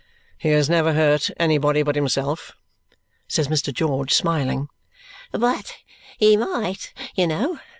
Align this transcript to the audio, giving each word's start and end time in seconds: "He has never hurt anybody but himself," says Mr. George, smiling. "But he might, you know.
"He 0.39 0.49
has 0.49 0.67
never 0.67 0.93
hurt 0.93 1.29
anybody 1.39 1.83
but 1.83 1.93
himself," 1.93 2.53
says 3.27 3.49
Mr. 3.49 3.71
George, 3.71 4.11
smiling. 4.15 4.67
"But 5.31 5.75
he 6.17 6.35
might, 6.37 6.91
you 7.13 7.27
know. 7.27 7.59